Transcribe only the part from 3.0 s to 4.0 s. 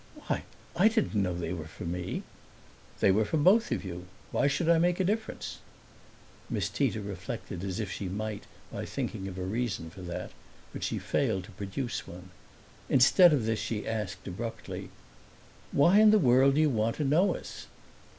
"They were for both of